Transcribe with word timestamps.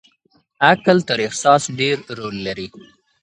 عقل 0.69 0.97
تر 1.07 1.17
احساس 1.27 1.63
ډېر 1.79 1.97
رول 2.17 2.35
لري. 2.47 2.67